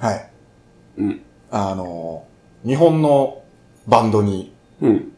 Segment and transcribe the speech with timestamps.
[0.00, 0.30] はい。
[0.98, 1.22] うん。
[1.50, 2.26] あの、
[2.64, 3.42] 日本の
[3.86, 5.12] バンドに、うん。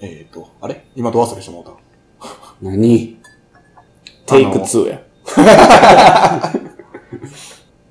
[0.00, 0.84] えっ、と、あれ？
[0.94, 1.72] 今ど忘れしてもうた。
[2.60, 3.18] 何？
[4.26, 5.02] テイク2や。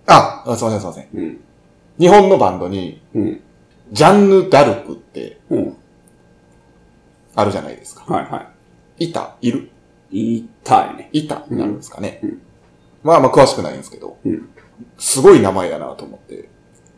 [0.07, 1.07] あ、あすいませんすいません。
[1.13, 1.41] うん。
[1.97, 3.41] 日本のバンドに、うん。
[3.91, 5.75] ジャンヌ・ダルクってうん。
[7.33, 8.05] あるじゃないですか。
[8.13, 8.51] はいは
[8.99, 9.35] いた？
[9.41, 9.71] いる？
[10.11, 10.37] い。
[10.63, 11.09] 痛いね。
[11.11, 11.43] いた？
[11.49, 12.19] になるんですかね。
[12.23, 12.41] うん
[13.03, 14.49] まあまあ詳しくないんですけど、うん。
[14.97, 16.49] すごい名前だなと思って、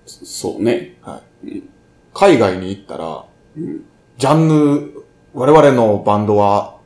[0.06, 0.98] そうね。
[1.02, 1.48] はい。
[1.48, 1.70] うん
[2.18, 3.86] 海外に行ったら、うん。
[4.18, 4.92] ジャンヌ、
[5.36, 6.80] 我々のバンドは、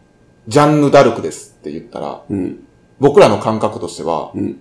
[0.50, 2.68] ジャンヌ・ダルクですって言ったら、うん。
[3.00, 4.60] 僕らの感覚としては、うん。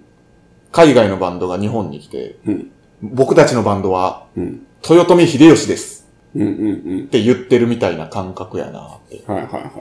[0.71, 2.71] 海外のバンドが日本に来て、うん。
[3.03, 4.65] 僕たちのバンドは、うん。
[4.89, 6.43] 豊臣秀吉ですうん。
[6.43, 6.99] うん。
[7.01, 9.25] って言ってるみたいな感覚やなって。
[9.27, 9.73] はいはいはい。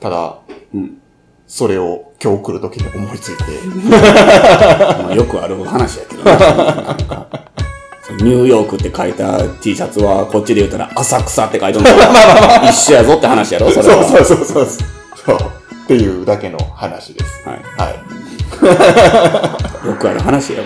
[0.00, 0.38] ただ、
[0.72, 1.01] うん。
[1.54, 3.44] それを今日来る時に思いついて、
[5.02, 6.32] まあ、よくある話やけどね。
[8.22, 11.94] ニューヨークって書いた T シャツは、こっちで言ったら浅草って書いてるのと
[12.70, 14.02] 一緒やぞって話やろ、それは。
[14.02, 14.66] そうそうそうそう。
[15.26, 15.36] そう。
[15.36, 17.46] っていうだけの話です。
[17.46, 17.94] ははい。
[19.84, 19.88] い。
[19.88, 20.60] よくある話や。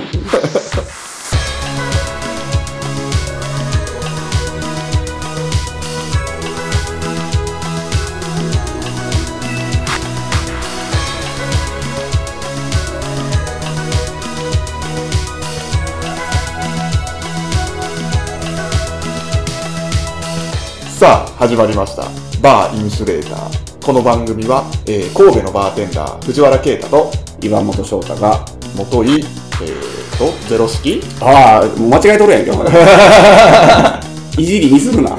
[20.98, 22.04] さあ、始まりました。
[22.40, 23.84] バーインスレーター。
[23.84, 27.10] この番組は、えー神戸のバーテンダー、藤原啓太と、
[27.42, 28.44] 岩本翔太が、
[28.76, 32.66] 元井、えーと、ゼロ式ああ、もう間違えとるやんけ、お前
[34.38, 35.10] いじりにするな。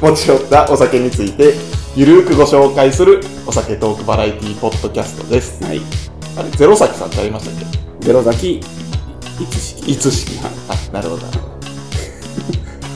[0.00, 1.54] 持ち寄ったお酒について、
[1.94, 5.62] ゆるーくご紹介するお酒トークバラエティポッドキャストです。
[5.64, 5.80] はい。
[6.38, 7.54] あれ、ゼロ崎さんってありましたっ
[8.00, 8.06] け？
[8.06, 8.62] ゼロ崎、い
[9.50, 9.92] つ式。
[9.92, 10.38] いつ式。
[10.68, 11.55] あ、なるほど、なるほど。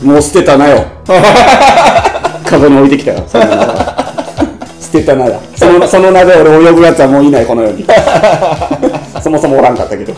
[0.02, 0.84] もう捨てたなよ。
[2.46, 3.22] 壁に置いてきたよ。
[4.80, 5.38] 捨てたなだ。
[5.54, 7.84] その、その名で俺を呼ぶやつはもういない、この世に。
[9.22, 10.12] そもそもおらんかったけど。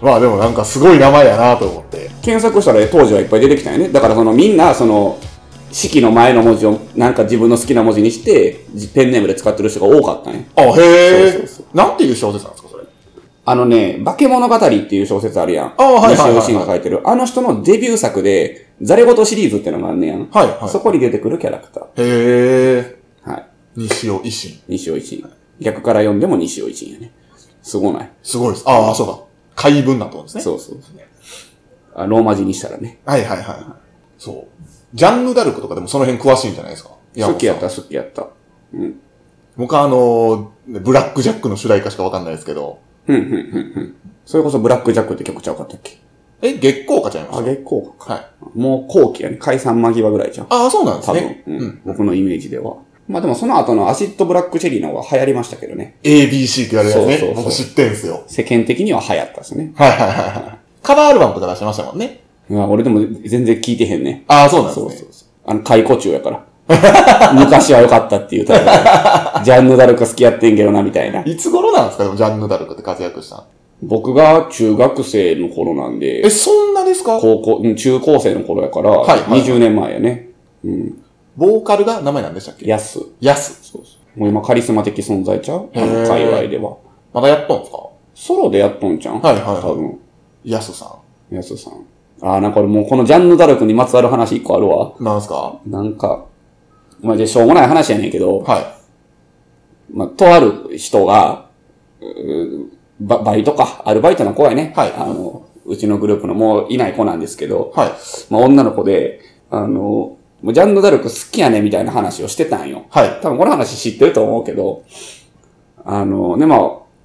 [0.00, 2.10] まあでもなんかすごい名前やなと思って。
[2.22, 3.88] 検索したら当時はいっぱい出てきたよね。
[3.88, 5.16] だからそのみんな、その、
[5.72, 10.46] 式の前の文字をなんか自分の好きな文字にして、じペンネームで使ってる人が多かったね。
[10.56, 11.30] あ、へえ。
[11.30, 12.65] んていう小説なんですか？
[13.48, 15.74] あのね、化け物語っていう小説あるやん。
[15.78, 17.00] あはいはいはいはい西尾慎が書いてる。
[17.08, 20.28] あの人のデビュー作で、ザレ言シリーズってのがあんねやん。
[20.28, 22.98] はいはいそこに出てくるキャラクタへえ。
[23.24, 23.30] ー。
[23.30, 23.46] はい。
[23.76, 24.60] 西尾維新。
[24.66, 25.24] 西尾維新。
[25.60, 27.12] 逆から読んでも西尾維新やね。
[27.62, 28.10] すごない？
[28.22, 28.64] すごいです。
[28.66, 29.20] ああ、そうか。
[29.54, 30.42] 怪文なとこですね。
[30.42, 30.78] そうそう
[31.94, 32.98] あローマ字にしたらね。
[33.06, 33.64] はいはいはいはい。
[34.18, 34.46] そう。
[34.92, 36.90] ジャンヌ・ダルクとかでもその辺詳しいんじゃないですか？
[37.16, 37.70] 好きやった。
[37.70, 38.26] 好きやった。
[38.74, 39.00] うん。
[39.56, 42.84] 僕はあのー、ブラックジャックの主題歌しかわかんないですけど。
[43.06, 43.96] ふんふんふんふん。
[44.24, 45.98] それこそブラックジャックって曲ちゃうかったっけ？
[46.42, 48.14] え、月光かちゃいまあ、す月光か。
[48.14, 48.20] は
[48.54, 48.58] い。
[48.58, 49.36] もう後期やね。
[49.38, 50.46] 解散間際ぐらいじゃん。
[50.50, 51.42] ああ、そうなんです多分、ね。
[51.46, 51.80] うんうん。
[51.84, 52.76] 僕のイメージでは。
[53.08, 55.96] まあでもその後のアシッドブラックチェリーの方が流行りましたけどね。
[56.02, 57.18] ABC って言われるやつね。
[57.18, 58.24] そうそうそう僕知ってんすよ。
[58.26, 59.72] 世間的には流行ったですね。
[59.76, 60.58] はいはいはいはい。
[60.82, 62.20] カバーアルバムとか出してましたもんね。
[62.50, 64.24] うわ俺でも全然聞いてへんね。
[64.28, 64.88] ああ、そうなんですね。
[64.90, 65.28] そうそうそう。
[65.46, 66.44] あの、解雇中やから。
[67.34, 71.22] 昔は良かったっていうタイプでジャンヌ・ダルク好きやってんけどな、みたいな。
[71.22, 73.44] いつ頃なんですかでもジャンヌ・ダルクって活躍したの？
[73.82, 77.18] 僕が中学生の頃なんでえ、、そんなですか？
[77.20, 80.28] 高校、うん中高生の頃やから、はいはいはい20年前やね。
[80.64, 81.02] うん。
[81.36, 82.66] ボーカルが名前なんでしたっけ？
[82.68, 83.00] ヤス。
[83.20, 83.58] ヤス。
[83.62, 84.20] そうそう。
[84.20, 85.68] もう今カリスマ的存在ちゃう？
[85.74, 86.76] あの、界隈では。
[87.12, 87.78] まだやっとんですか？
[88.14, 89.98] ソロでやっとんじゃんはいはいはい多分。
[90.44, 90.96] ヤスさ
[91.30, 91.74] ヤスさん。
[92.22, 94.92] あー、なんか俺もうこのジャンヌ・ダルクにまつわる話一個あるわ。
[94.98, 95.04] ん。
[95.04, 95.54] なんですか？
[95.66, 96.24] なんか、
[97.06, 98.66] まあ、じゃしょうもない話やねんけど、はい。
[99.92, 101.46] まあ、とある人が、
[103.00, 104.72] ババイトか、アルバイトの子やね。
[104.76, 107.92] はいあの、うちのグループのもういない子なんですけど、はい。
[108.30, 112.86] まあ、女の子で、あの、もうジャンヌ・ダルク好きやねみたいな話をしてたんよ。
[112.90, 113.20] はい。
[113.22, 114.84] 多分この話知ってると思うけど、
[115.84, 116.56] あの、ね、ま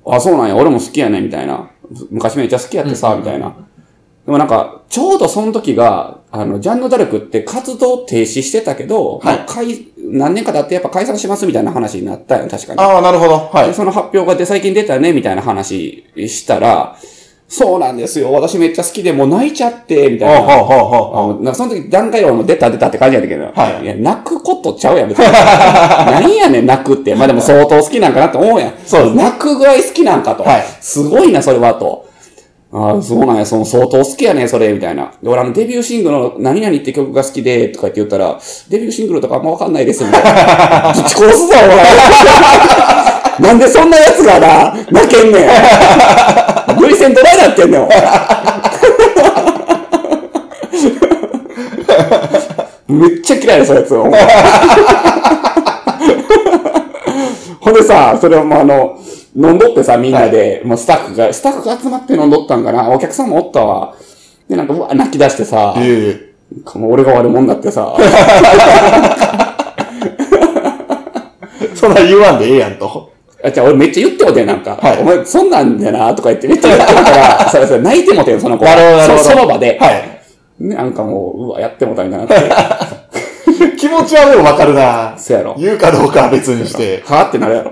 [0.06, 1.72] あ、あ、そうなんや、俺も好きやねみたいな。
[2.10, 3.56] 昔めっちゃ好きやってさ、みたいな。
[4.26, 12.80] でもなんか、ちょうどその時が、あの、ジャンヌ・ダルクって活動停止してたけど、はいまあ解何年か経ってやっぱ解散しますみたいな話になったよ、確かに。
[12.80, 13.50] ああ、なるほど。
[13.52, 13.74] はいで。
[13.74, 16.98] その発表が出、最近出たね、みたいな話したら、
[17.48, 20.38] そうなんですよ、私めっちゃ好きで、もう泣いちゃって、みたいな。
[20.38, 25.26] あはあはあはああのなんかその時段階はもう出た出たって感じやったけど、はいいや、泣くことちゃうやん、別に。
[26.12, 27.16] 何やねん、泣くって。
[27.16, 28.74] まあでも相当好きなんかなって思うやん。
[28.86, 30.44] そうですね泣くぐらい好きなんかと。
[30.44, 32.11] はいすごいな、それは、と。
[32.74, 35.12] ああ、そうなんや、その相当好きやね、それ、みたいな。
[35.22, 38.40] で、俺あの、デビューシングルの何々って曲が好きで、とか言って言ったら、
[38.70, 40.94] デビューシングルとかあんまわかんないです、みたいな。
[40.94, 41.68] ぶち殺すぞ、お前
[43.42, 46.78] なんでそんな奴がな、泣けんねん。
[46.80, 47.88] グリセンドライなってんねん。
[53.02, 53.94] めっちゃ嫌いだ、そやつ。
[57.60, 58.98] ほんでさ、それはもうあの、
[59.36, 63.96] 飲んどってさ、みんなで、もうスタッフが、スタッフが集まって飲んどったんかな、お客さんもおったわ。
[64.50, 66.32] で、なんか、うわ、泣き出してさ、いえいえ。
[66.76, 67.96] もう俺が悪者だってさ、
[71.76, 73.14] そんな言わんでええやんと。
[73.44, 78.76] あ、じゃあ俺めっちゃ言ってもてん、なんか、はいお前そんなんだよな、とか言ってめっちゃ言ってもから、それそれ泣いてもてん、その子が。
[78.76, 79.78] なるほどそその場で。
[79.80, 80.22] はい。
[80.64, 82.36] ね、なんかもう、うわ、やってもたみたいにな。
[83.80, 85.16] 気持ちはでもわかるな。
[85.18, 85.56] そやろ。
[85.58, 87.02] 言うかどうかは別にして。
[87.06, 87.72] はぁってなるやろ。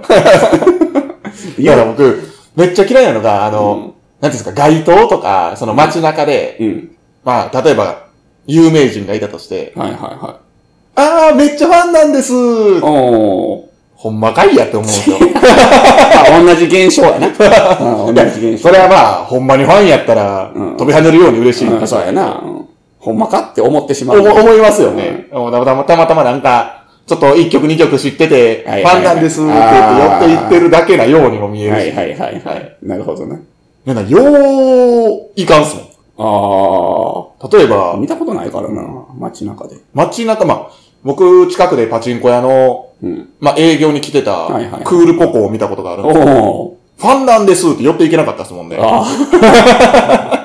[1.65, 6.97] だから僕、めっちゃ嫌いなのが、あの、うんなんていうんですか、街頭とか、その街中で、うん。
[7.23, 8.07] まあ、例えば、
[8.47, 10.39] 有名人がいたとして、はいはいは
[10.95, 12.35] あー、めっちゃファンなんですい。
[12.35, 13.69] おー。
[13.95, 15.17] ほんまかいやって思うんですよ。
[15.39, 17.27] あ、同じ現象やな。
[18.07, 18.69] うん同じ現象。
[18.69, 21.67] それはまあ、ほんまにファンやったら、うん飛び跳ねるように嬉しい。
[21.69, 22.41] うん、そうやな。
[22.43, 22.65] うん
[22.99, 24.19] ほんまかって思ってしまう。
[24.19, 25.27] 思思いますよね。
[25.31, 26.78] たまたまたまたまなんか、
[27.09, 31.91] ちょっと一曲二曲知ってて、ファンなんですって言って寄っていってるだけなようにも見えるし。
[31.91, 32.87] はいはいはいははいい。
[32.87, 33.41] なるほどね。
[33.83, 34.19] なんか、よ
[35.15, 35.85] う、いかんすもん。
[37.41, 38.83] あ例えばあ。、見たことないからな、
[39.17, 39.77] 街中で。
[39.95, 40.67] 街中、まあ、
[41.03, 43.29] 僕、近くでパチンコ屋の、うん。
[43.39, 44.47] まあ、営業に来てた
[44.85, 47.01] クールポコを見たことがあるんですおー。
[47.01, 48.77] ファンなんですって寄っていけなかったですもんね。
[48.79, 49.03] あ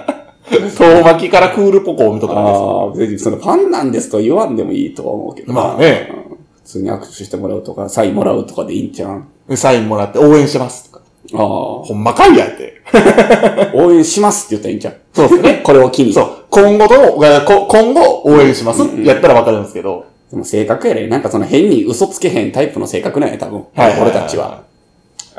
[0.78, 2.34] 遠巻きからクールポコを見とあ。
[2.34, 2.81] かないですよ。
[2.81, 5.61] ああ、別にそのファンなんですと言わんでもいいとは思うけどな。
[5.61, 6.34] まあねうん。
[6.64, 9.08] 普通に握手してもらうとか、サインもらうとかでいいんちゃ
[9.49, 9.55] う？
[9.55, 11.05] んサインもらって応援してますとか。
[11.34, 11.46] ああ。
[11.84, 12.81] ほんまかいやって。
[13.75, 14.94] 応援しますって言ったらいいんちゃう？
[15.12, 15.61] そうですね。
[15.66, 16.12] これを機に。
[16.12, 16.28] そう。
[16.50, 17.22] 今後とも、
[17.69, 20.06] 今後応援します、やったらわかるんですけど。
[20.31, 21.06] でも性格やね。
[21.08, 23.58] なんかその変に嘘つけへんタイプの性格なんや、多分。
[23.58, 24.62] はいはいはい俺たちは。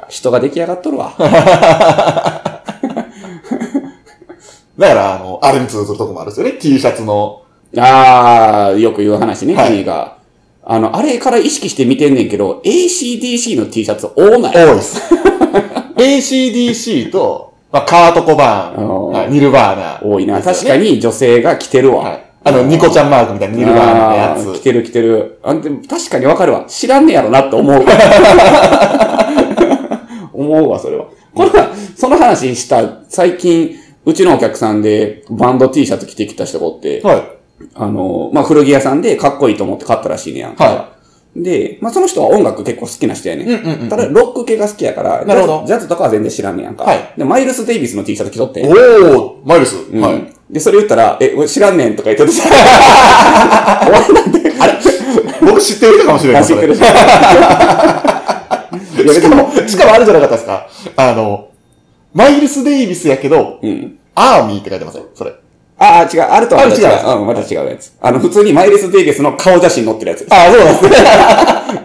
[0.10, 1.14] 人が出来上がっとるわ。
[4.78, 6.54] だから、あの、あれに通ずるとこもあるんですよね。
[6.60, 7.42] T シャツの。
[7.78, 10.15] ああ、よく言う話ね、はい君が。
[10.68, 14.54] あの、あれから意識して見てんねんけど、ACDC の T シャツ多ない。
[14.56, 15.00] 多いです。
[15.96, 20.42] ACDC と、まあ、カート・コバーン、ニルバーナ、多いな。
[20.42, 22.04] 確かに女性が着てるわ。
[22.04, 22.26] はい。
[22.44, 24.60] あの、ニコちゃんマークみたいなニルバーナのやつ。
[24.60, 25.40] 着てる着てる。
[25.44, 26.66] あでも確かにわかるわ。
[26.68, 27.86] 知らんねやろなって思う。
[30.34, 31.06] 思うわ、それは。
[31.34, 33.76] これは、その話した、最近、
[34.06, 37.35] うちのお客さんでバンド T シャツ着てきた人がおって、はい。
[37.74, 40.64] あの、まあ、古着屋さんでかっこいいと思って買ったらしいねやんか。
[40.64, 40.96] は
[41.36, 43.48] で、まあ、その人は音楽結構好きな人やねん。
[43.48, 46.86] うんうんうんただ、ロック系が好きやから、なるほどジャズとかは全然知らんねやんか。
[46.86, 48.70] はいで、マイルス・デイビスの T シャツ着とってん。
[48.70, 49.76] おー、マイルス。
[49.92, 50.34] うんはい。
[50.50, 52.48] で、それ言ったら、え、俺知らんねんとか言っててさ、
[53.88, 54.74] 俺なんで、あれ
[55.42, 56.46] 僕知ってる人かもしれない。
[56.46, 56.82] 知ってるし。
[56.82, 56.96] か
[59.36, 61.50] も、しかもあれじゃなかったですかあの、
[62.14, 63.98] マイルス・デイビスやけど、うん。
[64.16, 65.34] アーミーって書いてますよ、それ。
[65.86, 67.18] ああ、違う、あるとはまた違う。
[67.18, 67.94] ううん、また違うやつ。
[68.02, 70.26] あの、普通にマイルス・デイビスの顔写真載ってるやつ。
[70.30, 70.88] あ、そうなんで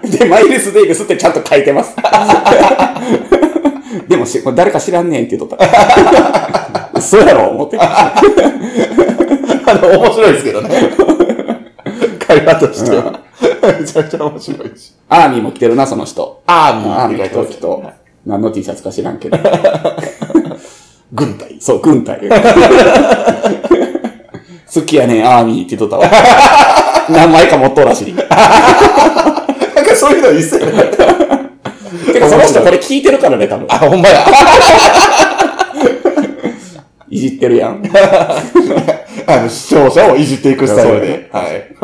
[0.01, 0.19] すね。
[0.19, 1.95] で、マイルス・デイビスってちゃんと書いてます。
[4.09, 7.01] でもし、誰か知らんねんって言っとった。
[7.01, 7.79] そうやろ、思って。
[7.79, 8.15] あ
[9.83, 10.71] の、面白いですけどね。
[12.27, 13.21] 会話としては。
[13.79, 14.95] めちゃくちゃ面白いし。
[15.09, 16.43] アーミーも着てるな、その人。
[16.47, 17.83] アーミアーミーと着と。
[18.27, 19.39] 何の T シャツか知らんけど。
[21.13, 21.57] 軍隊。
[21.61, 22.21] そう、軍隊。
[24.73, 26.11] 好きやねん、アーミーって言っとったわ。
[27.11, 28.15] 何枚か持っとうらしい。
[28.15, 30.85] なんかそういうのい いっすよね。
[32.13, 33.67] てか、その人これ聞いてるからね、多分。
[33.69, 34.25] あ、ほんまや。
[37.09, 37.83] いじってるやん。
[39.27, 41.29] あの、視聴者をいじっていくスタイルで。
[41.33, 41.77] はい。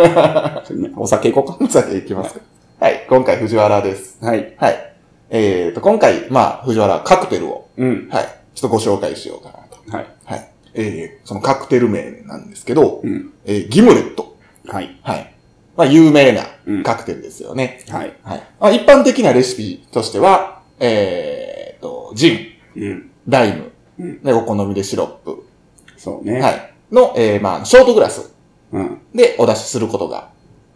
[0.97, 2.41] お酒行こうさて、いきますか。
[2.79, 3.05] はい。
[3.09, 4.21] 今回、藤原です。
[4.21, 4.27] か。
[4.29, 4.55] はい。
[4.59, 4.93] はい。
[5.31, 8.09] えーと、今回、まあ、藤原、カクテルを、うん。
[8.13, 8.25] はい。
[8.55, 9.97] ちょっとご紹介しようかなと。
[9.97, 10.07] はい。
[10.25, 10.49] はい。
[10.77, 13.33] えー、そのカクテル名なんですけど、うん。
[13.45, 14.37] えー、ギムレット。
[14.67, 14.99] はい。
[15.03, 15.35] はい。
[15.77, 17.83] まあ、有名なうんカクテルですよね。
[17.89, 18.15] はい。
[18.23, 18.43] はい。
[18.61, 22.33] まあ、一般的なレシピとしては、えーと、ジ
[22.77, 23.11] ン、うん。
[23.27, 25.45] ライム、うんで、お好みでシロップ、
[25.97, 26.41] そうね。。
[26.41, 26.95] はいい。
[26.95, 28.35] の、えー、まあ、ショートグラス
[28.73, 29.01] うん。
[29.15, 30.31] でお出しすることが、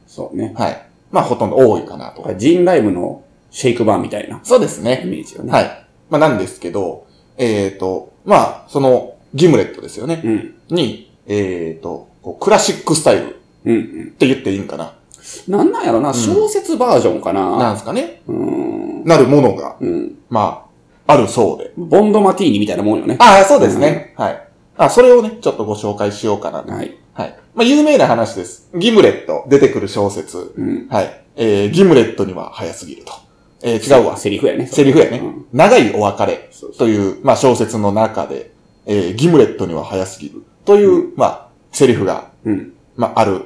[0.07, 0.55] そうね。
[0.57, 0.87] はい。
[1.11, 2.35] まあ、ほとんど多いかなと。
[2.37, 5.03] ジンライムのシェイクバーみたいなイそうですね。
[5.05, 5.53] メージよね。。
[5.53, 5.67] はいい。
[6.09, 10.21] まあ、なんですけど、えーと、まあ、その、ギムレットですよね。
[10.25, 10.55] うん。
[10.71, 14.11] に、えーと、こうクラシックスタイルっうんうん。
[14.13, 14.95] て言っていいんかな。
[15.49, 17.73] なんなんやろな、小説バージョンかなんな。
[17.73, 18.23] ですかね。
[18.27, 19.05] うん。
[19.05, 20.19] なるものが、うん。
[20.29, 20.67] ま
[21.07, 21.73] あ、あるそうで。
[21.77, 23.17] ボンドマティーニみたいなもんよね。
[23.21, 24.15] ああ、そうですね。
[24.17, 24.43] はい。
[24.77, 26.73] あ、それをね、ちょっとご紹介しようかなと。
[26.73, 26.97] はい。
[27.13, 27.37] はい。
[27.55, 28.71] まあ、有名な話です。
[28.75, 30.53] ギムレット、出てくる小説。
[30.57, 30.89] うん。
[30.89, 31.23] はい。
[31.37, 33.13] えー、ギムレットには早すぎると。
[33.63, 34.17] えー違うわ。
[34.17, 34.67] セリフやね。
[34.67, 35.19] セリフやね。
[35.19, 38.53] うん長いお別れという、まあ小説の中で、
[38.91, 42.73] えーギムレットには早すぎるという、まあ、セリフが、うん。
[42.97, 43.43] まあある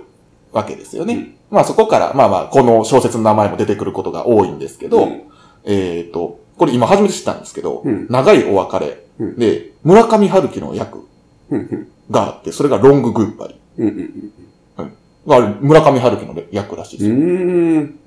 [0.53, 1.37] わけですよね。
[1.51, 5.23] まあそこから、まあまあ、この小説の名前も出てくることが多いんですけど、うん
[5.65, 11.07] えっ、と、これ今初めて知ったんですけど、うん長いお別れうんで、村上春樹の役
[11.51, 11.61] うん。
[11.61, 11.89] うん。
[12.11, 13.61] があって、それがロンググッバリ。
[13.79, 14.33] うん。
[14.79, 14.93] うん。
[15.27, 17.17] が村上春樹の役らしいですよ。
[17.17, 17.99] うーん。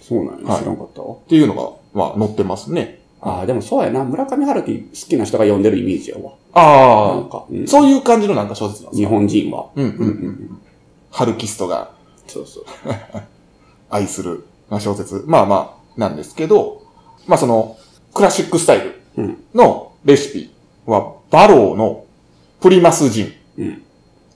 [0.00, 0.48] そうなんや。
[0.48, 1.16] はい知らんかったわ。
[1.16, 3.00] っていうのが、まあ載ってますね。
[3.20, 4.04] ああ、でもそうやな。
[4.04, 6.32] 村上春樹好きな人が読んでるイメージやわ。
[6.54, 9.70] あなんか、うんあ、そういう感じのなんか小説なんです日か本人は。
[9.74, 10.60] うんうんうんうん。
[11.10, 11.90] ハルキストが
[12.26, 12.64] そうそう。
[13.90, 15.24] 愛するまあ諸説。
[15.26, 16.82] まあまあ、なんですけど、
[17.26, 17.76] まあその、
[18.12, 19.44] クラシックスタイルうん。
[19.54, 20.50] のレシピ
[20.86, 22.04] は、バローの
[22.60, 23.82] プリマスジンうん。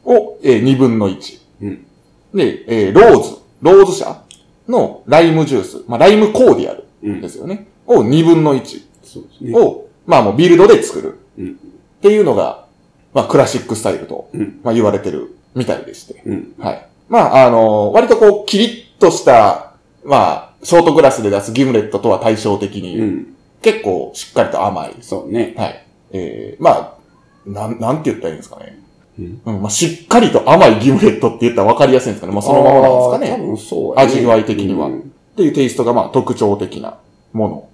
[0.04, 1.38] を、えー、2分の1。
[1.62, 1.86] うん。
[2.34, 4.22] で、えーローズ、ローズ社
[4.68, 7.68] のライムジュース、まあライムコーディアルうんですよね。
[7.86, 9.58] を2分の1そうですね。
[9.58, 11.18] を、まあもうビルドで作る。
[11.38, 11.58] うん。
[11.98, 12.66] っていうのが、
[13.12, 14.60] まあクラシックスタイルと、うん。
[14.62, 16.22] まあ言われてるみたいでして。
[16.24, 16.54] うん。
[16.58, 16.86] はい。
[17.08, 19.72] まあ、あの、割とこう、キリッとした、
[20.04, 23.34] まあ、ショートグラスで出すギムレットとは対照的に、うん。
[23.62, 24.94] 結構しっかりと甘い。
[25.00, 25.54] そうね。
[25.56, 25.86] はい。
[26.12, 26.98] えー、まあ、
[27.46, 28.78] なん、なんて言ったらいいんですかね。
[29.18, 29.40] うん。
[29.46, 32.32] うん、まあ、しっかりと甘いギムレットって言ったら分かりやすいんですかね。
[32.32, 33.30] まあ、そのままなんですかね。
[33.30, 35.02] 多分そうやね味わい的にはうんっ
[35.38, 36.98] ていうテイストが、まあ、特徴的な
[37.32, 37.68] もの、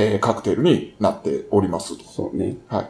[0.00, 2.04] えー、カクテルになっておりますと。
[2.04, 2.56] そうね。
[2.68, 2.88] はい。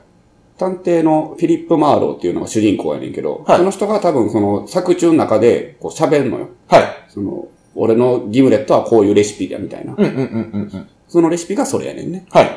[0.58, 6.48] 探偵のフィリップ・マーローっていうのが主人公やねんけど、はいその人が多分その作中の中でこう喋るのよ。
[6.68, 6.82] はい。
[7.08, 9.94] その、俺のギムレットはこういうレシピだみたいな。
[9.96, 10.88] うんうんうんうんうん。
[11.08, 12.26] そのレシピがそれやねんね。
[12.30, 12.50] はい。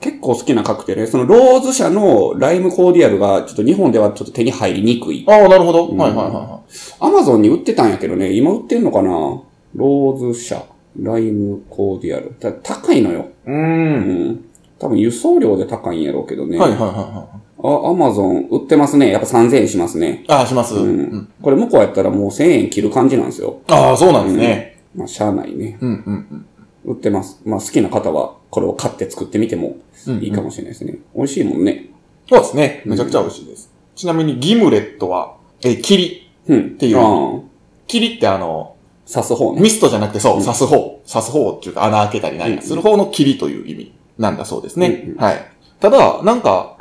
[0.00, 5.24] 結構好きなカクテルで、そのローズ社のライムコーディアルがちょっと日本ではちょっと手に入りにくい。
[5.28, 5.86] ああ、なるほど。
[5.86, 6.60] うんはいはいはいは
[7.00, 9.10] アマゾンに売ってたんやけどね、今売ってんのかな？
[9.10, 10.64] ローズ社、
[10.98, 12.34] ライムコーディアル。
[12.40, 13.20] だ高いのよ。
[13.20, 13.22] い。
[13.22, 13.52] うー。
[13.52, 14.44] うんん。
[14.80, 16.58] 多分輸送料で高いんやろうけどね。
[16.58, 17.40] はいはいはいはい。
[17.62, 19.10] あ、アマゾン売ってますね。
[19.12, 20.24] やっぱ3000円しますね。
[20.28, 20.74] ああ、します？
[20.74, 21.28] ううんん。
[21.42, 23.60] これ向こうやったらもう1000円切る感じなんですよ。
[23.68, 24.82] ああ、そうなんですね。
[24.96, 25.78] まあ、しゃあないね。
[25.80, 26.46] うんうん
[26.82, 27.42] 売ってます。
[27.44, 29.76] まあ、好きな方はこれを買って作ってみても
[30.08, 30.18] うん。
[30.24, 30.98] いいかもしれないですね。
[31.14, 31.90] 美味しいもんね。
[32.28, 32.82] そうですね。
[32.86, 33.70] めちゃくちゃ美味しいです。
[33.94, 36.30] ちなみにギムレットは、えー、霧。
[36.48, 36.58] うん。
[36.60, 37.40] っていうああ
[37.86, 38.76] 霧ってあの、
[39.12, 39.60] 刺す方ね。
[39.60, 40.76] ミストじゃなくてそう、うん刺す方。
[41.06, 44.86] 刺す方っていうか穴開けたりなんやする方の霧という意味なんだそうですね。
[44.86, 45.46] うんうんはい。
[45.80, 46.76] ただ、なんか、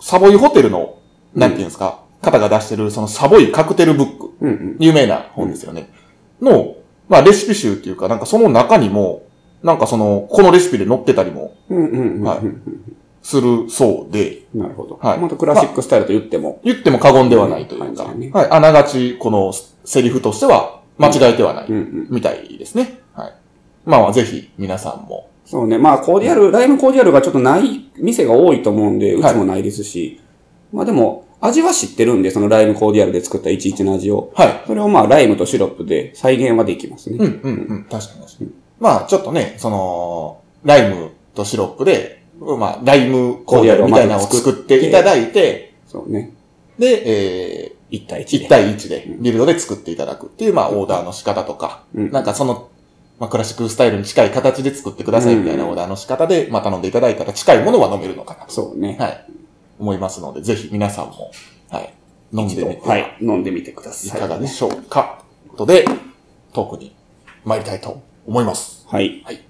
[0.00, 0.98] サボイホテルの、
[1.34, 4.76] なんていうんですか、方が出してるそのサボイカクテルブック、うんうん。
[4.80, 5.88] 有名な本ですよね。
[6.42, 6.74] の、
[7.08, 9.22] まあレシピ集っていうか、なんかその中にも、
[9.62, 12.22] なんかその、このレシピで載ってたりもうんうんうんうん。
[12.22, 12.40] はい
[13.22, 14.98] するそうで、なるほど。
[15.00, 16.60] はいまたクラシックスタイルと言っても。
[16.62, 19.54] 言っても過言ではないというか、うんはいはい、あながちこの
[19.86, 22.06] セリフとしては間違えてはない、うんうん。
[22.10, 23.00] みたいですね。
[23.14, 23.32] はい。
[23.86, 25.30] まあまあぜひ皆さんも。
[25.44, 25.78] そうね。
[25.78, 30.20] まあ、コーディアル、ライムコーディアルがちょっとない店が多いと思うんで、うちもないですし。
[30.72, 34.32] まあでも、味は知ってるんで、そのライムコーディアルで作った11の味を。
[34.34, 34.62] はい。
[34.66, 37.18] それをまあ、ライムとシロップで再現はできますね。
[37.20, 37.84] うんうんうん。
[37.84, 38.50] 確かに確かに。
[38.80, 46.32] まあちょっとね、その、ライムとシロップで、まあライムコーディアルみたいなのを作っていただいて、そうね。
[46.78, 48.46] で、え1対ー、1で。
[48.46, 52.68] 1対1でビルドで作っていただくっていう、まあオーダーの仕方とか、うんなんかその、
[53.18, 58.52] まあクラシックスタイルに近い形で作ってくださいみたいなうんオーダーの仕方で、まあ頼んでいただいたら近いものは飲めるのかなと。
[58.52, 58.96] そうね。
[58.98, 59.26] はい。
[59.78, 61.30] 思いますので、ぜひ皆さんも、
[61.70, 61.94] はい。
[62.32, 62.86] 飲んでみては。
[62.88, 64.20] はい飲んでみてくだいさい。
[64.20, 65.22] かがでしょうか。
[65.42, 65.84] ということで、
[66.52, 66.94] トークに
[67.44, 68.86] 参りたいと思います。
[68.88, 69.22] はい。
[69.24, 69.44] はい。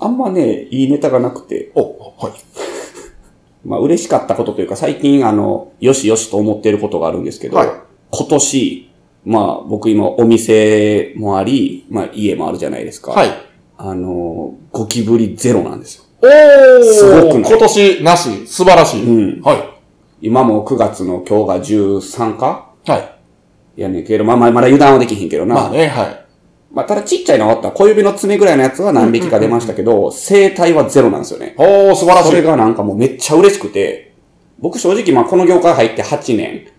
[0.00, 2.32] あんまね、いいネタがなくて、お、はい。
[3.66, 7.68] まあ嬉しかったことというか、最近あの、よしよしと思っていることがあるんですけど、はい
[8.10, 8.87] 今年、
[9.28, 13.12] まあ僕今お店もあり、まあ家もあるじゃないですか。
[13.12, 13.28] はい。
[13.76, 16.04] あの、ゴキブリゼロなんですよ。
[16.22, 17.52] おーすごくない？
[17.52, 19.04] 今年なし、素晴らしい。
[19.04, 19.42] うん。
[19.42, 19.78] は
[20.22, 22.90] 今も9月の今日が13かい。
[22.90, 22.98] は
[23.76, 23.80] い。
[23.82, 25.54] やねんけど、まあまあまだ油断はできひんけどな。
[25.54, 26.26] まあね、はい。
[26.72, 27.70] まあただちっちゃいのはあった。
[27.70, 31.54] 小指の爪ぐらいのやつは何匹か出ましたけど、生体はゼロなんですよね。
[31.58, 32.42] おー、素晴らしそれい。
[32.42, 34.14] がなんかもうめっちゃ嬉しくて、
[34.58, 36.72] 僕正直まあこの業界入って8年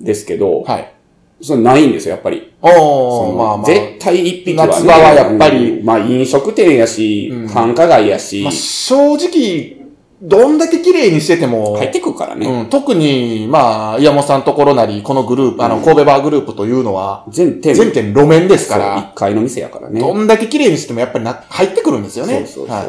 [0.00, 0.94] ですけど、はい。
[1.40, 2.52] それないんですよ、やっぱり。
[2.60, 3.66] おまあまあ。
[3.66, 4.72] 絶対一匹は、ね。
[4.72, 9.78] 夏場はやっぱりうんまあ飲食店やし、うん繁華街やし、まあ、正直、
[10.20, 12.46] どんだけ綺麗にしてても、入ってくるからね。
[12.46, 20.00] うん、特に、まあ、岩本さんところなり、このグループ、あの、うん神戸バーグループというのは、全店、全店路面ですから、1階の店やからね。
[20.00, 22.44] どんだけ綺麗にしてもやっぱりな、入ってくるんですよね。
[22.46, 22.84] そうそうそうは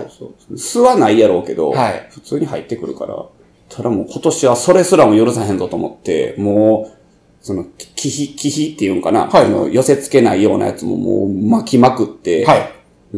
[0.56, 0.58] い。
[0.58, 3.24] 巣はないやろうけど、はい普通に入ってくるから、
[3.70, 6.99] ただもう今年はそれすらも許さへんぞと思って、もう、
[7.42, 7.66] その、
[7.96, 12.72] 気比、気比っていうんかな、はいその寄せ付けないようなやつももう巻きまくって、はい。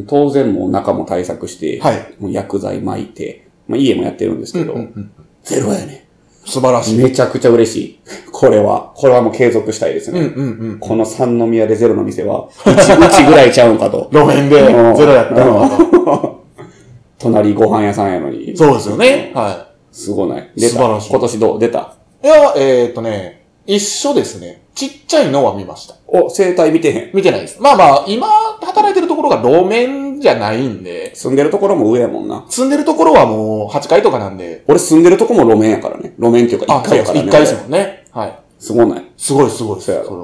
[0.08, 5.12] 当然もう中も対策して、はいもう薬剤巻いて、まあ家もやってるんですけど、うんうん
[5.44, 6.08] ゼロやね。
[6.46, 6.98] 素晴らしい。
[6.98, 8.00] めちゃくちゃ嬉しい。
[8.32, 10.20] これは、これはもう継続したいですね。
[10.22, 10.80] うんうんうん。
[10.80, 14.08] この三宮でゼロの店は、うち、 うちぐらいちゃうんかと。
[14.12, 16.42] 路面でうんゼロやったのはと。
[17.20, 18.56] 隣ご飯屋さんやのに。
[18.56, 19.32] そうですよね。
[19.36, 20.51] はすごない。
[20.56, 20.70] 出た。
[20.70, 21.60] 素晴らしい今年どう？
[21.60, 21.96] 出た？
[22.24, 22.28] い。
[22.28, 23.41] いや、えーっとね、
[23.74, 24.63] 一緒ですね。
[24.75, 25.96] ちっちゃいのは見ました。
[26.06, 27.12] お、生態見てへん。
[27.13, 27.62] 見てないです。
[27.62, 32.46] まあまあ、今、働いてるところが路面じゃないんで、住んでるところも上やもんな。
[32.50, 36.13] 住んでるところはもう8階とかなんで、俺住んでるとこも路面やからね。
[36.20, 37.13] 路面っていうかあ、1そうです。
[37.13, 37.30] 階やからね。
[37.30, 38.08] 1階ですもんね。
[38.12, 38.40] はい。
[38.60, 39.06] すごない。
[39.16, 39.86] すごいすごいです。
[39.86, 40.16] そうやろそ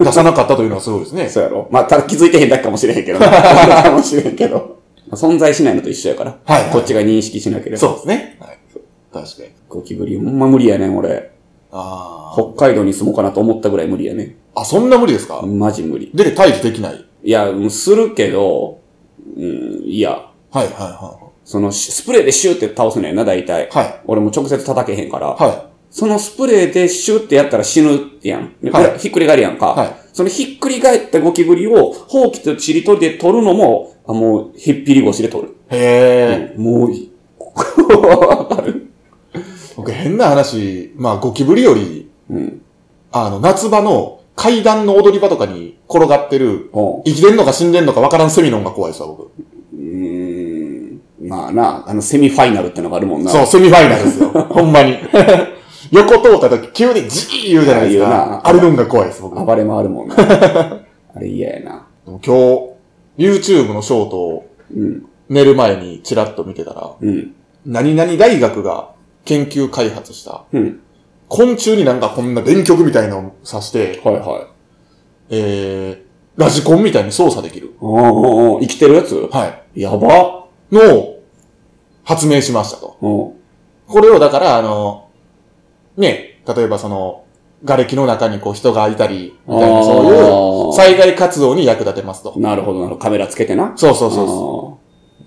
[0.00, 0.10] れは。
[0.10, 1.28] 出さなかったというのはすごいですね。
[1.28, 1.68] そうやろ。
[1.70, 3.26] まあ、ただ気づいてへんだけかもしれへんけどね。
[3.30, 4.78] かもしれへんけど。
[5.08, 6.36] まあ存在しないのと一緒やから。
[6.44, 7.78] はいはいこっちが認識しなければ。
[7.78, 8.36] そうですね。
[8.40, 8.58] はい。
[9.12, 9.48] 確かに。
[9.68, 11.37] ゴキブリ、ほんま無理やねん、俺。
[11.70, 15.40] 北海道に住もうかなと思ったぐらい無理やねあ、そんな無理ですか？
[15.42, 15.58] ん。
[15.58, 16.10] マジ無理。
[16.14, 17.04] で、退治できない？
[17.22, 18.80] いや、うんするけど、
[19.36, 20.10] うん、いや。
[20.50, 23.66] はいはいはその、しスプレーでシューって倒すねんな、大体。
[23.66, 23.68] い。
[23.70, 24.00] はい。
[24.06, 25.28] 俺も直接叩けへんから。
[25.28, 28.54] はそのスプレーでシューってやったら死ぬやん。
[28.70, 29.68] はいひっくり返るやんか。
[29.68, 35.56] はいそのひっくり返ったゴキブリを、ほうきとちりとりで取るのも、あもう、ひっぴり腰で取る。
[35.70, 35.76] い。
[35.76, 36.58] へえ。
[36.58, 37.12] もういい。
[39.88, 42.62] 僕変な話、まあゴキブリより、うん。
[43.10, 49.22] あの、夏場の階段の踊り場とかに転がってる、ほ生きてんのか死んでんのかわからんセミノンが怖いですわ、僕。
[49.24, 49.30] う。
[49.74, 51.00] うーん。
[51.22, 53.30] まあな、あの、セミファイナルってのがあるもんな。
[53.30, 54.28] そう、セミファイナルですよ。
[54.50, 54.98] ほんまに。
[55.90, 58.42] 横通った時、急にジー言うじゃないですあ言うなか。
[58.44, 59.42] あれのんが怖いです、僕。
[59.42, 60.14] 暴れ回るもんな。
[60.20, 61.86] あれ嫌やな。
[62.06, 62.28] 今日、
[63.16, 65.06] YouTube のショートをうん。
[65.30, 67.34] 寝る前にチラッと見てたら、うん。
[67.64, 68.90] 何々大学が
[69.28, 70.80] 研究開発した、うん。
[71.28, 74.46] 昆虫になんかこんな電極みたいなのを刺して、はいはい。
[75.28, 77.74] えー、ラジコンみたいに操作できる。
[77.80, 79.14] 生きてるやつ？
[79.30, 79.82] はい。
[79.82, 80.46] やば。
[80.72, 81.22] のを
[82.04, 82.96] 発明しましたと。
[83.02, 83.12] うん。
[83.86, 85.10] これをだから、あの、
[85.98, 87.24] ね、例えばその、
[87.66, 92.32] 瓦礫の中にこう人がいたり、みたいな、そういう災害活動に役立てますと。
[92.38, 93.00] なるほどなるほど。
[93.00, 93.72] カメラつけてな。
[93.76, 94.77] そうそうそうそ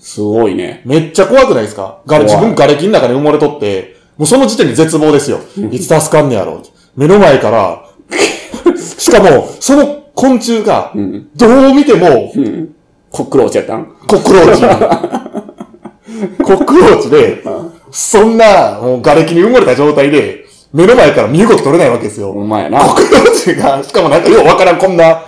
[0.01, 0.81] すごいね。
[0.85, 0.89] う。
[0.89, 2.01] めっちゃ怖くないですか？
[2.07, 5.39] 自分瓦礫の中に埋もれとって、もうその時点で絶望ですよ。
[5.71, 6.61] いつ助かんねやろう。
[6.95, 7.85] 目の前から、
[8.75, 11.29] しかも、その昆虫がう、ん。
[11.35, 12.75] どう見ても、うん。
[13.11, 13.85] コックローチやったん？
[14.07, 14.61] コクローチ。
[16.43, 17.43] コクローチで、
[17.91, 22.31] そんな、もう瓦礫に埋もれた状態で、目の前から身動き取れないわけですよ。
[22.33, 22.79] ほんまやな。
[22.79, 25.23] コクローチが、しかもなんかようわからんこんな、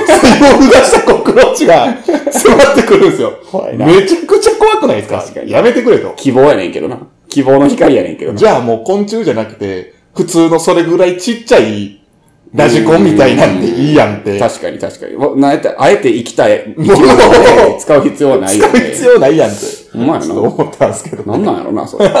[0.00, 1.86] 細胞を出したコクローチが
[2.30, 3.38] 迫ってくるんですよ。
[3.50, 5.18] 怖いなめちゃくちゃ怖くないですか？
[5.20, 6.12] 確かにやめてくれと。
[6.16, 6.98] 希望やねんけどな。
[7.28, 8.38] 希望の光やねんけどな。
[8.38, 12.00] じゃあもう昆虫じゃなくて、普通のそれぐらいちっちゃい
[12.54, 14.38] ラジコンみたいなんでいいやんって。
[14.38, 15.16] 確かに確かに。
[15.16, 18.56] わなえて、あえて生きたい、生きもう物で使う必要はない。
[18.56, 19.60] 使う必要ないやんって。
[19.92, 21.32] ほんまやなちょっと思ったんですけど。
[21.32, 22.08] なんなんやろな、それ。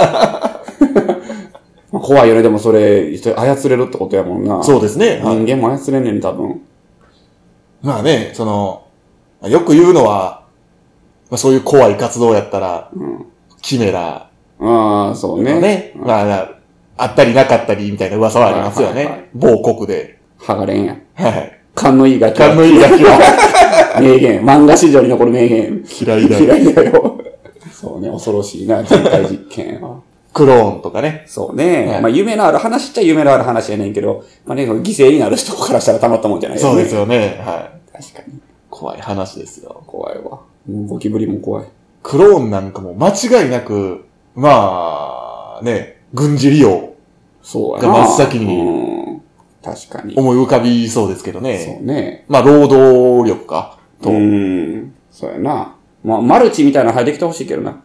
[1.92, 4.64] まあ怖いよね、でもそれ、操れるってことやもんな。
[4.64, 5.20] そうですね。
[5.22, 6.60] はい人間も操れんねん、多分。
[7.84, 8.88] まあね、その、
[9.46, 10.46] よく言うのは、
[11.30, 13.26] まあ、そういう怖い活動やったら、うん。
[13.60, 15.60] キメラああ、そうね。
[15.60, 16.48] ね、まあ、
[16.96, 19.30] あったりなかったりみたいな噂はありますよはいはいはいね。
[19.34, 20.18] 某国で。
[20.38, 20.96] 剥がれんや。
[21.14, 21.60] はい。
[21.74, 23.18] 勘のいいガキは勘のいいガキは
[24.00, 24.42] 名言。
[24.42, 25.84] 漫画史上に残る名言。
[26.00, 26.44] 嫌いだよ。
[26.44, 27.18] 嫌いだよ。
[27.70, 29.96] そうね、恐ろしいな、人体実験は。
[30.32, 31.24] クローンとかね。
[31.26, 31.86] そうね。
[31.86, 37.40] はいまあ、夢のある話っちゃ夢のある話やねんけど、まあね、犠牲になる人からしたらたまったもんじゃないそうですよよね。
[37.44, 37.73] はい。
[37.73, 37.73] ね。
[37.94, 38.40] 確かに。
[38.68, 39.84] 怖い話ですよ。
[39.86, 40.22] 怖いわ。
[40.22, 41.66] もうゴキブリも怖い。
[42.02, 44.04] クローンなんかも間違いなく、
[44.34, 46.94] まあ、ね、軍事利用、
[47.40, 47.88] そうやな。
[47.88, 49.22] が真っ先にうん。
[49.62, 50.14] 確かに。
[50.16, 51.78] 思い浮かびそうですけどそね。
[51.80, 52.24] うね。
[52.28, 54.10] まあ、労働力か、と。
[54.10, 54.92] うん。
[55.10, 55.76] そうやな。
[56.02, 57.80] まあ、マルチみたいなの入ってきてほしいけどな。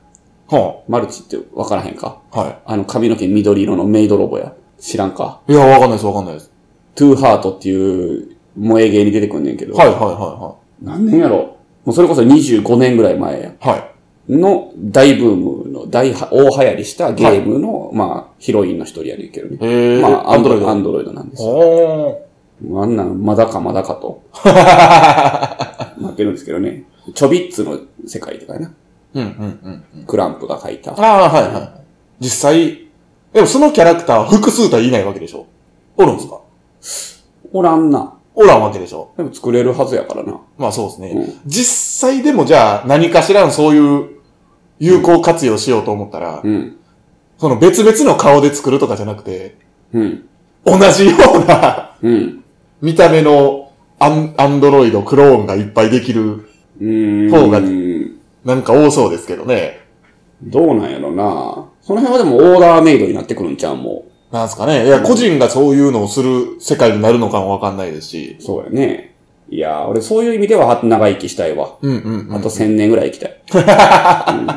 [0.47, 2.19] はマルチってわからへんか？
[2.31, 4.53] あ、はあの髪の毛緑色のメイドロボや。
[4.79, 5.41] 知らんか？
[5.47, 5.53] い。
[5.53, 6.51] いや、わかんないです、わかんないです。
[6.95, 9.73] トゥーハートっていう萌え芸に出てくんねんけど。
[9.75, 11.57] はい、はい、は何年やろ？
[11.85, 13.47] もうそれこそ25年ぐらい前や。
[13.47, 13.71] い、はい。
[13.71, 13.89] はい。
[14.29, 19.57] の大ブームの大は、大流行りしたゲームの、まあ、ヒロインの一人やねんけどね。
[19.59, 20.01] へえ。
[20.01, 22.21] まあ、アンドロイド、アンンドロイドなんですよ。
[22.75, 26.83] あんなん、まだかまだかと、なってるんですけどね。
[27.15, 28.73] ちょびっつの世界とかやな。
[29.15, 30.05] うん、うん、うん。
[30.05, 30.91] クランプが書いた。
[30.91, 31.71] ああ、はい、はい。
[32.19, 32.87] 実際、
[33.33, 35.47] でもそのキャラクターは複数体いないわけでしょ？
[35.97, 36.41] おるんですか？
[37.51, 38.18] おらんな。
[38.35, 40.39] おらんわけでしょでも作れるはずやからな。
[40.57, 41.09] まあそうですね。
[41.09, 44.09] うん実際でもじゃあ何かしらのそういう
[44.79, 46.77] 有効活用しようと思ったら、うん。
[47.37, 49.57] その別々の顔で作るとかじゃなくて、
[49.93, 50.29] うん。
[50.63, 52.43] 同じようなうん。
[52.81, 57.29] 見た目のアンアンドロイド、クローンがいっぱいできる、うーん。
[57.29, 57.59] 方が
[58.45, 59.81] なんか多そうですけどね。
[60.41, 61.69] どうなんやろな。
[61.81, 64.85] その辺はでもオーダーメイドになってくるんちゃうもなんすかね。
[64.85, 68.43] いや、個人がそういうのをする世界になるのかもわかんないですしう。。
[68.43, 69.15] そうやね。
[69.49, 71.77] いやー、俺そういう意味では長生きしたいわ。
[71.81, 72.35] うんうん、うん。
[72.35, 73.41] あと1000年ぐらい生きたい。
[74.37, 74.47] う ん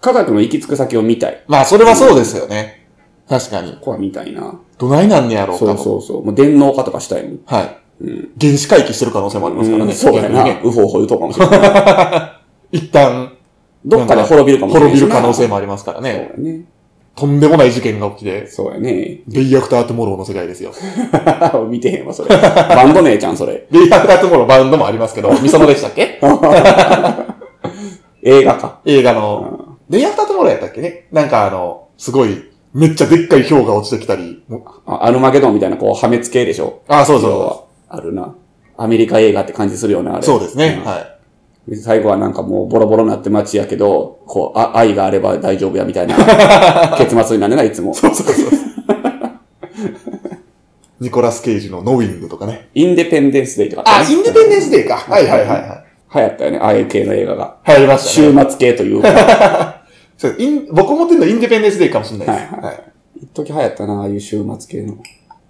[0.00, 1.42] 科学の行き着く先を見たい。
[1.46, 2.86] まあ、それはそうですよね。
[3.28, 3.72] 確かに。
[3.72, 4.58] ここは見たいな。
[4.78, 5.72] どないなんねやろうかそと。
[5.74, 6.24] うそうそう。
[6.24, 7.38] もう電脳化とかしたいもん。
[7.46, 7.76] はい。
[8.02, 8.30] うん。
[8.40, 9.90] 原子回帰してる可能性もありますからね。
[9.92, 10.28] うんそうやな。
[10.28, 11.56] 逆にねウフォウフォ言うとかもしれな
[12.72, 12.76] い。
[12.78, 13.32] 一旦、
[13.84, 16.32] どっかで滅びるかもしれない滅びる可能性ももありますからそうね。
[16.36, 16.64] やね。
[17.20, 19.20] とんでもない事件が起きて、そうやね。
[19.28, 20.72] デイアフタートゥモローの世界ですよ。
[21.68, 22.34] 見てへんわ、それ。
[22.36, 23.66] バンド名ちゃん、それ。
[23.70, 26.18] デイアフタートゥモローバンドもありますけど、 ミソノでしたっけ？
[28.22, 28.80] 映画か。
[28.84, 31.06] 映画の、デイアフタートゥモローやったっけね？
[31.12, 34.42] なんかあの、すごい、めっちゃでっかい氷が落ちてきたり。
[34.48, 36.80] もあアルマゲドンみたいな、こう、破滅系でしょ？
[36.88, 38.34] あ、そう要そはあるな。
[38.76, 40.16] アメリカ映画って感じするよね、あう。
[40.20, 40.22] れ。
[40.22, 40.76] そうですね。
[40.76, 41.19] んはい。
[41.82, 46.16] 最後はなんかもうボロボロになって街やけど、こう、あ愛があれば大丈夫やみたいな
[46.98, 47.94] 結末になるな、いつも。
[47.94, 48.50] そうそうそう。
[51.00, 52.68] ニコラス・ケイジのノウィングとかね。
[52.74, 54.96] インデペンデンスデイとかあ、ねインデペンデンスデーか。
[54.96, 55.84] はいはいはいはい。
[56.12, 57.56] 流行ったよね、ああいう系の映画が。
[57.66, 58.46] 流行りました週ね。
[58.48, 59.08] 末系というか。
[59.08, 59.80] は
[60.18, 62.54] そうイン僕思ってるのはインデペンデンスデーかもしれないです。
[62.54, 62.90] はいはい
[63.22, 64.96] 一時流行ったな、ああいう週末系の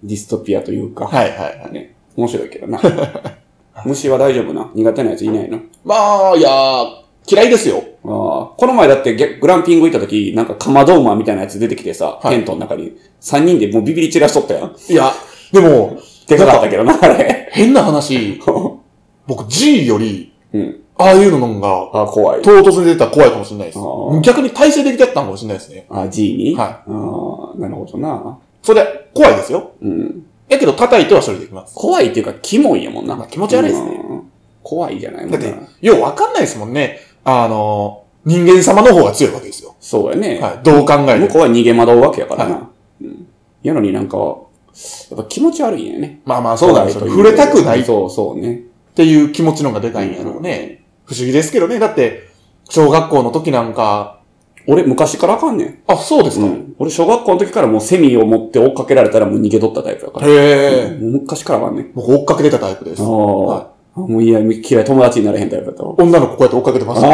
[0.03, 1.05] ディストピアというか。
[1.05, 1.71] はいはいはい。
[1.71, 1.95] ね。
[2.17, 2.79] 面白いけどな。
[3.85, 4.69] 虫は大丈夫な？
[4.73, 5.59] 苦手なやついないの？
[5.83, 5.95] ま
[6.31, 6.85] あ、いやー、
[7.27, 7.83] 嫌いですよ。
[8.03, 14.75] ああ、この前だってゲグランピング行った時、なんかカマドーマーみたいなやつ出てきてさ、はいテントの中に、3人でもうビビり散らしとったやん。
[14.89, 15.11] いや、
[15.51, 17.49] でも、でかかったけどな、あれ。
[17.51, 18.39] 変な話、
[19.27, 20.77] 僕 G より、うん。
[20.97, 22.41] ああいうのが、ああ、怖い。
[22.41, 24.21] 唐突に出たら怖いかもしれないですあー。
[24.21, 25.85] 逆に体制できちゃったかもしれないですね。
[25.89, 26.55] あ、G に？
[26.55, 28.37] はいああ、なるほどな。
[28.61, 29.71] それ、怖いですよ。
[29.81, 30.25] うん。
[30.51, 31.73] やけど叩いては処理できます。
[31.73, 33.15] 怖いっていうか、キモいやもんな。
[33.15, 34.31] まあ気持ち悪いですねうん。
[34.61, 36.99] 怖いじゃないもんなだって。、ようわかんないですもんね。
[37.23, 39.75] あの、人間様の方が強いわけですよ。
[39.79, 40.39] そうやね。
[40.41, 40.59] はい。
[40.63, 41.27] どう考えても。
[41.27, 42.55] 向こうは逃げ惑うわけやからな。
[42.55, 42.69] は
[43.01, 43.27] うん。
[43.63, 46.21] やのになんか、やっぱ気持ち悪いんやね。
[46.25, 47.01] まあまあそうなんですよ。
[47.01, 48.63] 怖い触れたくないっそうそうね。
[48.93, 50.83] ていう気持ちの方がでかいんやろうね。
[51.05, 51.79] 不思議ですけどね。
[51.79, 52.27] だって、
[52.69, 54.20] 小学校の時なんか、
[54.67, 55.79] 俺昔からあかんねん。
[55.87, 56.45] あ、そうですか。
[56.45, 56.75] うん。
[56.79, 60.27] 俺小学校の時からもうセミを持って追っかけられたらもう逃げ取ったタイプやから。
[60.27, 60.97] へえ。
[60.99, 61.91] 昔からあかんねん。
[61.93, 63.01] 僕追っかけてたタイプです。
[63.01, 65.95] ああ、はもういや、嫌い、友達になれへんタイプやったわ。
[65.97, 67.07] 女の子こうやって追っかけてました。
[67.07, 67.11] あ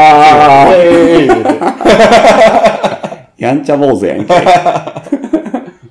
[0.70, 1.60] あええ言うて
[3.38, 4.34] やんちゃ坊主やんけ。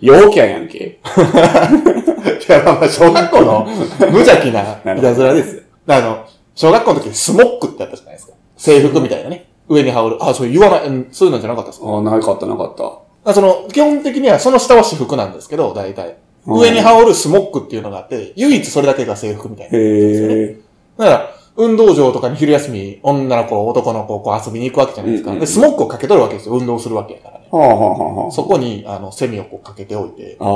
[0.00, 0.78] 陽キャやんけ。
[0.78, 3.66] いや、まあまあ、小学校の
[3.98, 5.62] 無邪気ないたずらですよ。
[5.88, 8.34] あの、小学校の時スモックってあったじゃないですか。
[8.56, 9.45] 制服みたいなね。
[9.68, 10.24] 上に羽織る。
[10.24, 11.88] あ、それ言わない、うんそういうのじゃなかったですか？
[11.88, 13.30] ああ、なかったなかった。
[13.30, 16.08] あその、基本的にはその下は私服なんですけど、大体。
[16.08, 16.16] うん
[16.48, 19.76] 上に羽織るスモックっていうのがあって、唯一それだけが制服みたいな。
[19.76, 20.56] へえ。
[20.96, 25.34] だから、運動場とかに昼休み、女の子、男の子、こう遊びに行くわけじゃないですか。
[25.34, 26.54] で、スモックをかけとるわけですよ。
[26.54, 27.48] 運動するわけやからね。
[27.50, 30.44] はあはあはあはそこに、あの、セミをこうかけておいて、あ。
[30.44, 30.50] ああ、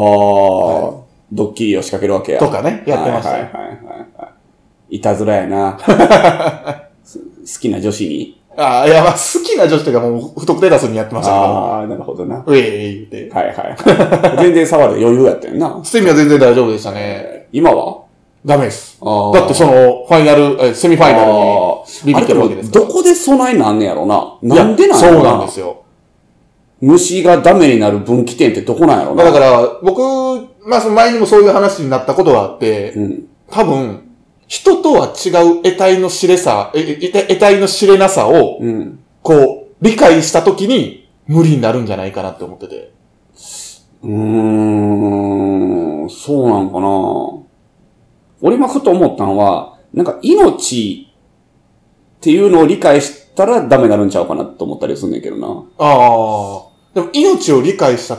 [1.32, 2.38] ドッキリを仕掛けるわけや。
[2.38, 3.46] とかね、やってましたよ。
[3.46, 4.28] はいはいはいはいは
[4.90, 4.96] い。
[4.96, 5.76] いたずらやな。
[7.02, 8.39] す好きな女子に。
[8.56, 12.42] ああ、いや、まあ、好きな女子とかもう不特定多数にやってましたけど、ああ、なるほどな。
[12.46, 13.30] うえい言うて。
[13.32, 13.76] はいはい。
[14.42, 15.80] 全然触る余裕やったよな。
[15.84, 17.46] セミは全然大丈夫でしたね。
[17.52, 17.98] 今は？
[18.44, 18.98] ダメです。
[19.02, 21.74] あだってその、ファイナル、えセミファイナルにあ
[22.06, 22.70] ビビってるわけです。
[22.70, 24.38] どこで備えなんねやろな。
[24.42, 25.76] なんでなんやろそうなんですよ。
[26.80, 29.24] 虫がダメになる分岐点ってどこなんやろな。
[29.24, 30.00] だから、僕、
[30.66, 33.24] まあ、その前にもそういう話になったことがあって、うん。
[33.50, 34.00] 多分、
[34.50, 38.98] 人とは違う得体の知れさ、え、え得体の知れなさを、うん。
[39.22, 42.92] こう、理解したときに無理になるんじゃないかなって思ってて。
[44.02, 46.88] うーん、そうなんかな。
[48.40, 51.08] 俺今ふと思ったのは、なんか命
[52.16, 55.46] っていうのを理解したらダメになるんちゃうかなと思ったりすんねんけどな。
[55.78, 56.66] ああ。
[56.92, 58.16] でも命を理解した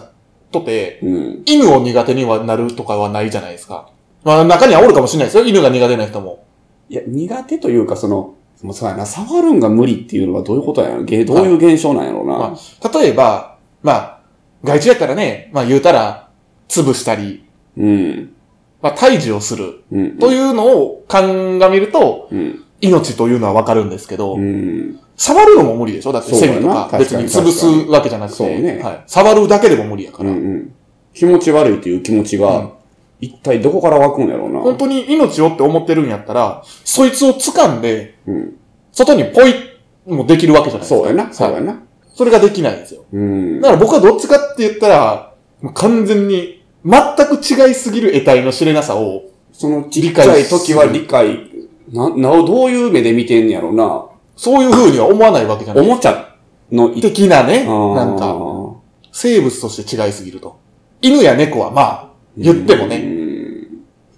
[0.50, 1.44] とて、うん。
[1.46, 3.89] 犬を苦手にはなるとかはないじゃないですか。
[4.23, 5.45] まあ中にはおるかもしれないですよ。
[5.45, 6.45] 犬が苦手な人も。
[6.89, 11.03] いや、苦手というか、その、もうそうやな、触るんが無理っていうのはどういうことやろ？
[11.03, 12.38] げどういう現象なんやろうな？
[12.38, 14.21] まあ、例えば、まあ、
[14.63, 16.29] 害虫やったらね、まあ言うたら、
[16.67, 17.45] 潰したり、
[17.77, 18.34] うん。
[18.81, 19.84] まあ退治をする。
[19.91, 20.19] うん。
[20.19, 22.63] というのを鑑みると、うん。
[22.81, 24.99] 命というのはわかるんですけど、うん。
[25.15, 26.12] 触るのも無理でしょ？
[26.12, 30.75] だってセミとか別に潰すわけじゃなくて、そうねはい、触るだけでも無理やから、うんうん。
[31.13, 32.71] 気持ち悪いという気持ちうんが、
[33.21, 34.60] 一体どこから湧くんやろうな。
[34.60, 38.55] 本当に命をって思ってるんやったら、そいつを掴んで、うん。
[38.91, 39.53] 外にポイ
[40.07, 40.99] もできるわけじゃないですか。
[40.99, 41.81] そうやな、そうやはいな。
[42.13, 43.05] それができないんですよ。
[43.13, 43.69] うんだ。
[43.69, 45.34] から僕はどっちかって言ったら、
[45.75, 46.93] 完全に全
[47.27, 51.51] く違いすぎる得体の知れなさを、そのちっちゃい時は理解、
[51.93, 54.05] な、なお、どういう目で見てんねやろな。
[54.36, 55.86] そういう風には思わないわけじゃない。
[55.86, 56.36] おもちゃ
[56.71, 58.36] のい的なね、なんか、
[59.12, 60.57] 生物として違いすぎると。
[61.01, 62.98] 犬や猫はまあ、言ってもね。
[62.98, 63.22] うん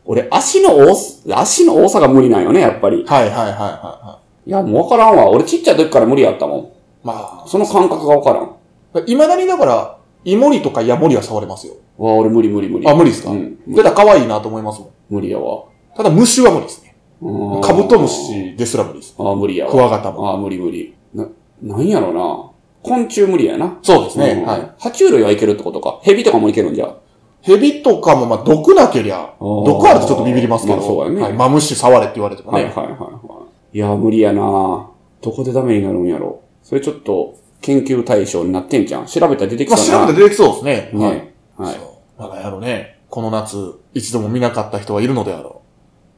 [0.06, 3.06] 俺、足の多す、足の多さが無理なんよね、やっぱり。
[3.08, 5.30] はいはいはいはいはいや、もうわからんわ。
[5.30, 6.60] 俺ちっちゃい時から無理やったもん。
[6.60, 6.68] い。
[7.04, 8.42] まその感覚がわからん。
[8.42, 8.50] わ
[8.96, 11.76] あ、未だにだから、イモリとかヤモリは触れますよ。
[11.98, 12.90] 俺無理無理無理。
[12.90, 13.32] あ、無理ですか？
[13.32, 13.58] うん。
[13.74, 14.90] だから可愛いなと思いますもん。
[15.10, 15.64] 無理やわ。
[15.96, 16.98] ただ虫は無理ですね。
[17.22, 19.16] うんカブトムシですら無理です。
[19.18, 19.72] ああ、無理やわ。
[19.72, 20.30] クワガタも。
[20.30, 20.94] ああ、無理無理。
[21.14, 21.26] な、
[21.62, 22.52] なんやろな。
[22.84, 23.80] 昆虫無理やな。
[23.82, 24.32] そうですね。
[24.32, 24.62] うんはい。
[24.78, 26.02] 爬虫類はいけるってことか。
[26.04, 26.94] 蛇とかもいけるんじゃ。
[27.44, 31.34] ヘビとかもまあ毒なけりゃ、ー毒あるとちょっとビビりますけど、まあそうやねはい。
[31.34, 32.64] マムシ触れって言われてもね。
[32.64, 33.10] はいはいはいは
[33.74, 33.78] い。
[33.78, 34.42] いや、無理やな
[35.22, 36.42] どこでダメになるんやろ。
[36.64, 39.06] それちょっと研究対象になってんじゃん。
[39.08, 40.08] 調べたら出てきまあたな。
[40.08, 40.92] 調べて出てきそうですね。
[40.94, 41.12] はい。
[41.12, 41.34] ね。
[41.58, 41.74] はい。
[41.76, 42.22] そう。
[42.22, 43.00] まだやろね。
[43.10, 45.62] この夏、一度も見なかった人はいるのであろ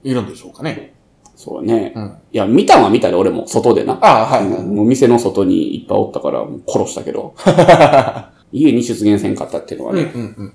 [0.04, 0.08] う。
[0.08, 0.94] いるんでしょうかね。
[1.36, 1.92] そうね。
[1.96, 2.18] うん。
[2.32, 3.48] いや、見たんは見たで、俺も。
[3.48, 3.94] 外でな。
[4.02, 4.64] ああ、はい、はい。
[4.64, 7.34] もう店の外にいっぱいおったから、殺したけど。
[8.54, 10.46] 家に出現せんかったっていうのはうんうね、んうん。
[10.46, 10.54] もう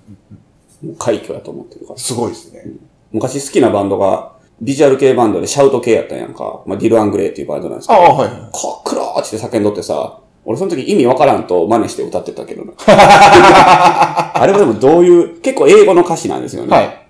[0.98, 1.98] 快挙やと思ってるから。
[1.98, 2.64] すごいですね。
[3.12, 6.62] 昔好きなバンドが、ビジュアル系バンドでシャウト系やったんやんか。
[6.66, 8.00] まあ、ディル・アングレイっていうバンドなんですけど。
[8.00, 8.40] ああ、はいはい。
[8.40, 12.72] cockroach って叫んどってさ、俺その時意味わからんと真似して歌ってたけどな。
[12.86, 16.76] あれはでもどういう、結構英語の歌詞なんですよね。
[16.76, 17.06] はい。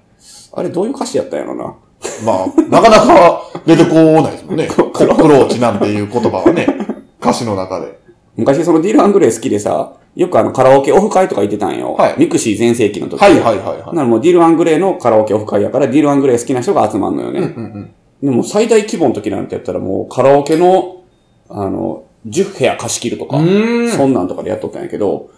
[0.52, 1.74] あれどういう歌詞やったんやろな。
[2.24, 4.66] まあ、なかなか出てこないですもんね。
[4.74, 6.66] コックローチなんていう言葉はね、
[7.20, 7.99] 歌詞の中で。
[8.40, 11.94] 昔そのディル・アングレイ好きでさ、よくあのカラオケオフ会とか行ってたんよ。
[11.94, 13.20] はいミクシー全盛期の時。
[13.20, 13.96] はいはいはいはい。
[13.96, 17.40] ならもうディル・アングレイのカラオケオフ会やから、ディル・アングレイ好きな人が集まるのよね。
[17.40, 17.48] うんう
[17.78, 17.94] ん。
[18.22, 21.04] でも最大規模の時なんてやったらもうカラオケの、
[21.48, 25.30] あの、10部屋貸し切るとか、うーんそんなんとかでやっとったんやけど、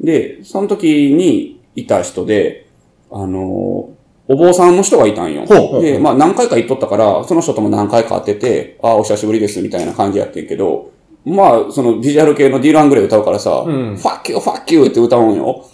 [0.00, 2.66] で、その時にいた人で、
[3.10, 3.90] あの、
[4.26, 5.44] お坊さんの人がいたんよ。
[5.46, 10.90] ほうほうほうで、まあ何回か行っとったから、その人とも何回か会ってて、ああ、お久しぶりです、みたいな感じやってんけど、
[11.24, 15.64] まあ、そのビジュアル系のディル・アングレイ歌うからさ、うんファッキュー、ファッキューって歌うんよ。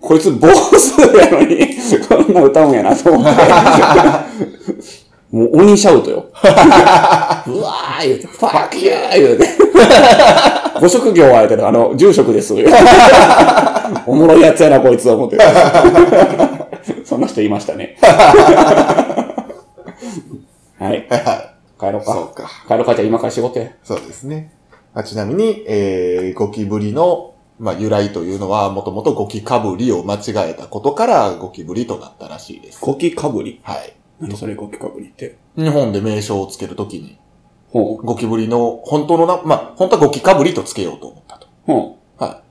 [0.00, 1.68] こいつ坊主やのに、
[2.08, 3.40] こんな歌うんやなと思って。
[5.30, 6.24] もう鬼シャウトよ。
[6.34, 9.46] うわー言うて、ファッキュー言うて。
[10.80, 12.54] ご職業は言うてあの、住職です。
[14.06, 15.38] おもろいやつやな、こいつは思って。
[17.04, 17.96] そんな人いましたね。
[20.78, 21.06] はい。
[21.10, 22.04] は帰ろうい。
[22.04, 22.20] そか。
[22.20, 22.50] うか。
[22.66, 23.68] 帰ろうか、じゃあ今から仕事や。
[23.84, 24.50] そうですね。
[24.98, 32.80] あちなみに、えー、ゴキブリの、まあ、由来というのは、もともとゴキかぶりを間違えたことからゴキブリとなったらしいです。
[32.84, 33.94] ゴキかぶりはい。
[34.18, 35.38] 何それゴキかぶりって？
[35.56, 37.16] 日本で名称をつけるときに、
[37.68, 38.04] ほう。
[38.04, 41.46] ゴキブリの本当のな、まあ、本当はゴキかぶりとつけようと思ったと。
[41.62, 42.42] ほは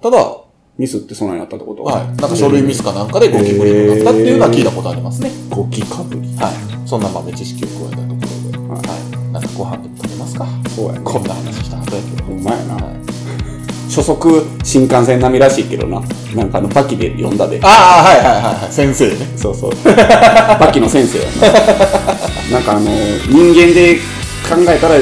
[0.00, 0.02] い。
[0.02, 0.44] ただ、う。
[0.76, 1.82] ミスってそんなになったってこと？
[1.82, 2.06] はい。
[2.08, 5.30] なんか書類ミスかなんかでゴキブリになったっていうのは聞いたことありますね。
[5.48, 6.34] ゴキかぶり。
[6.36, 6.86] はい。
[6.86, 8.58] そんな豆知識を加えたところで。
[8.58, 9.32] はい。
[9.32, 9.91] なんかご飯でも食べますか
[10.74, 11.00] そうやね。
[11.04, 12.24] こんな話した後やけど。
[12.24, 12.74] ほんまやな。
[12.76, 13.02] はい
[13.92, 16.00] 初速新幹線並みらしいけどな。
[16.34, 17.60] なんかあの、パキで読んだで。
[17.62, 18.72] ああ、はいはいはいはい。
[18.72, 19.16] 先生ね。
[19.36, 19.72] そうそう。
[19.84, 21.24] パキの先生や
[22.50, 22.56] な。
[22.56, 22.88] なんかあの、
[23.28, 23.96] 人間で
[24.48, 24.94] 考えたら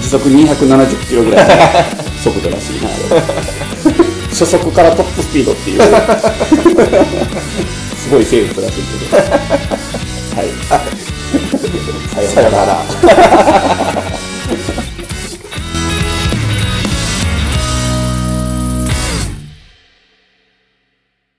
[0.00, 1.52] 時速270キロぐらいの
[2.24, 3.22] 速度らしいな、あれ
[4.30, 5.82] 初速からトップスピードっていう。
[7.98, 9.22] すごい生物らしいけど。
[10.36, 10.48] はい。
[12.34, 14.01] さようなら。